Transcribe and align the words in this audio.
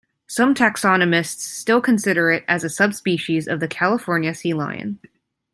Some 0.25 0.55
taxonomists 0.55 1.41
still 1.41 1.79
consider 1.79 2.31
it 2.31 2.43
as 2.47 2.63
a 2.63 2.71
subspecies 2.71 3.47
of 3.47 3.59
the 3.59 3.67
California 3.67 4.33
sea 4.33 4.55
lion. 4.55 4.97